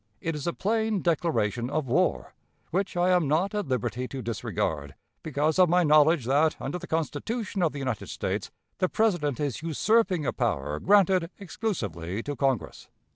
[0.19, 2.33] It is a plain declaration of war,
[2.71, 6.87] which I am not at liberty to disregard, because of my knowledge that, under the
[6.87, 12.87] Constitution of the United States, the President is usurping a power granted exclusively to Congress."